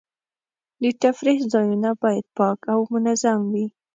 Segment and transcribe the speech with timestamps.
[0.81, 3.67] د تفریح ځایونه باید پاک او منظم وي.